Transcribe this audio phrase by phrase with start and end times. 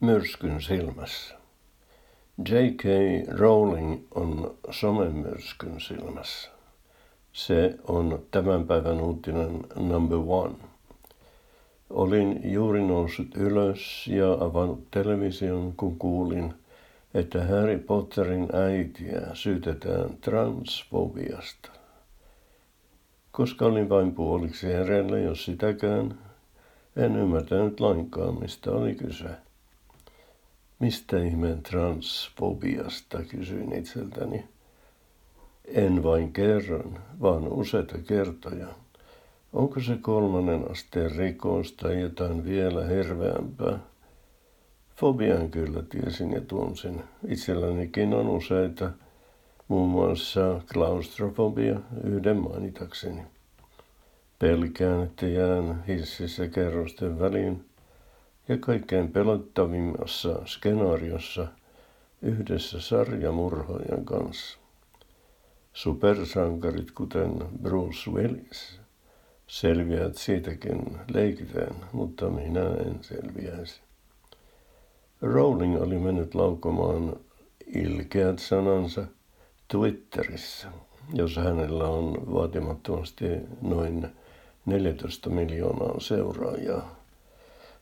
[0.00, 1.34] Myrskyn silmässä.
[2.48, 2.84] J.K.
[3.28, 6.50] Rowling on somemyrskyn silmässä.
[7.32, 10.54] Se on tämän päivän uutinen number one.
[11.90, 16.54] Olin juuri noussut ylös ja avannut television, kun kuulin,
[17.14, 21.70] että Harry Potterin äitiä syytetään transfobiasta.
[23.32, 26.18] Koska olin vain puoliksi hereillä, jos sitäkään,
[26.96, 29.45] en ymmärtänyt lainkaan, mistä oli kyse.
[30.78, 34.44] Mistä ihmeen transfobiasta, kysyin itseltäni.
[35.64, 38.66] En vain kerran, vaan useita kertoja.
[39.52, 43.78] Onko se kolmannen asteen rikos tai jotain vielä herveämpää?
[44.96, 47.04] Fobian kyllä tiesin ja tunsin.
[47.28, 48.90] Itsellänikin on useita,
[49.68, 53.22] muun muassa klaustrofobia, yhden mainitakseni.
[54.38, 57.64] Pelkään, että jään hississä kerrosten väliin
[58.48, 61.46] ja kaikkein pelottavimmassa skenaariossa
[62.22, 64.58] yhdessä sarjamurhaajan kanssa.
[65.72, 68.80] Supersankarit, kuten Bruce Willis,
[69.46, 73.80] selviävät siitäkin leikitään, mutta minä en selviäisi.
[75.22, 77.16] Rowling oli mennyt laukomaan
[77.74, 79.04] ilkeät sanansa
[79.68, 80.68] Twitterissä,
[81.14, 83.24] jos hänellä on vaatimattomasti
[83.62, 84.08] noin
[84.66, 87.05] 14 miljoonaa seuraajaa.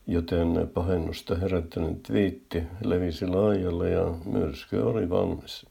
[0.06, 5.66] Joten pahennusta herättänyt twiitti levisi laajalle ja myrsky oli valmis.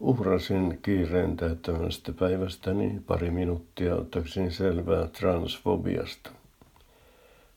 [0.00, 6.30] Uhrasin kiireen täyttämästä päivästäni pari minuuttia ottaakseni selvää transfobiasta.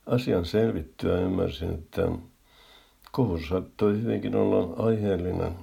[0.05, 2.11] Asian selvittyä ymmärsin, että
[3.11, 5.53] kohu saattoi hyvinkin olla aiheellinen.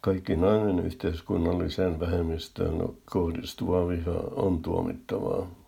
[0.00, 5.59] Kaikki nainen yhteiskunnalliseen vähemmistöön kohdistuva viha on tuomittavaa.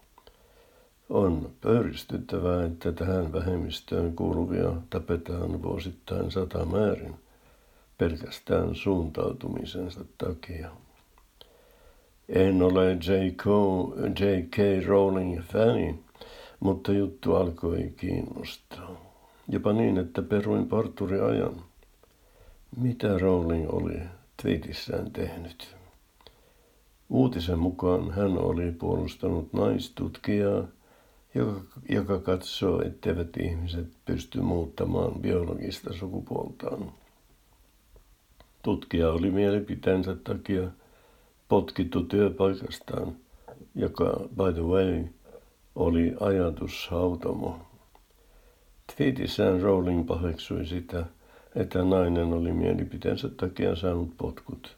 [1.12, 7.14] On pöyristyttävää, että tähän vähemmistöön kuuluvia tapetaan vuosittain sata määrin
[7.98, 10.70] pelkästään suuntautumisensa takia.
[12.28, 13.44] En ole J.K.
[14.20, 14.86] J.K.
[14.86, 15.98] Rowling fani,
[16.60, 19.00] mutta juttu alkoi kiinnostaa.
[19.48, 21.54] Jopa niin, että peruin parturiajan.
[22.76, 24.00] Mitä Rowling oli
[24.42, 25.76] twiitissään tehnyt?
[27.10, 30.64] Uutisen mukaan hän oli puolustanut naistutkijaa,
[31.34, 36.92] joka, joka katsoo, etteivät ihmiset pysty muuttamaan biologista sukupuoltaan.
[38.62, 40.68] Tutkija oli mielipiteensä takia
[41.48, 43.16] potkittu työpaikastaan,
[43.74, 45.04] joka, by the way,
[45.74, 47.60] oli ajatushautomo.
[48.96, 51.06] Twiitissään Rowling paheksui sitä,
[51.54, 54.76] että nainen oli mielipiteensä takia saanut potkut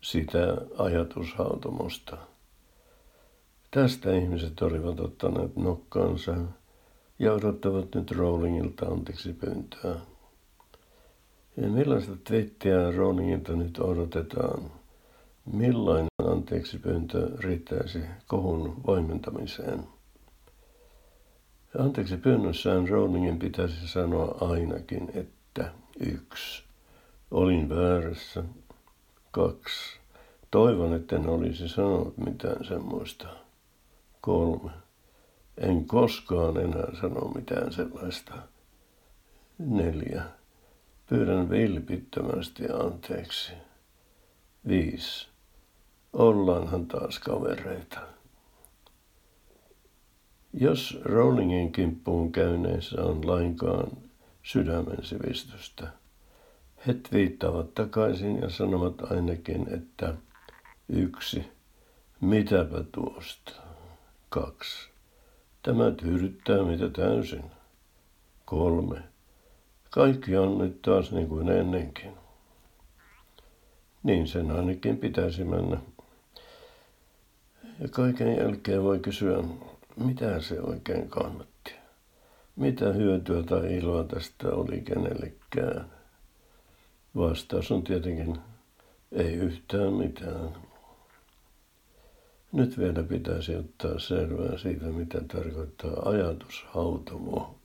[0.00, 2.16] sitä ajatushautomosta.
[3.70, 6.34] Tästä ihmiset olivat ottaneet nokkaansa
[7.18, 9.94] ja odottavat nyt Rowlingilta anteeksi pyyntöä.
[11.56, 14.62] Ja millaista twiittiä Rowlingilta nyt odotetaan?
[15.52, 19.84] Millainen anteeksi pyyntö riittäisi kohun voimentamiseen?
[21.78, 26.62] Anteeksi pyynnössään Rowlingin pitäisi sanoa ainakin, että yksi.
[27.30, 28.44] Olin väärässä.
[29.30, 29.98] Kaksi.
[30.50, 33.47] Toivon, että en olisi sanonut mitään semmoista.
[34.20, 34.70] Kolme.
[35.56, 38.34] En koskaan enää sano mitään sellaista.
[39.58, 40.22] Neljä.
[41.08, 43.52] Pyydän vilpittömästi anteeksi.
[44.68, 45.28] Viisi.
[46.12, 48.00] Ollaanhan taas kavereita.
[50.52, 53.90] Jos Rowlingin kimppuun käyneissä on lainkaan
[54.42, 55.88] sydämen sivistystä,
[56.86, 60.14] he viittavat takaisin ja sanovat ainakin, että
[60.88, 61.44] yksi,
[62.20, 63.67] mitäpä tuosta.
[64.28, 64.88] Kaksi.
[65.62, 67.44] Tämä tyydyttää mitä täysin.
[68.44, 69.02] Kolme.
[69.90, 72.10] Kaikki on nyt taas niin kuin ennenkin.
[74.02, 75.80] Niin sen ainakin pitäisi mennä.
[77.80, 79.44] Ja kaiken jälkeen voi kysyä,
[79.96, 81.74] mitä se oikein kannatti.
[82.56, 85.90] Mitä hyötyä tai iloa tästä oli kenellekään?
[87.16, 88.38] Vastaus on tietenkin
[89.12, 90.67] ei yhtään mitään.
[92.52, 97.58] Nyt vielä pitäisi ottaa selvää siitä, mitä tarkoittaa ajatushautomo.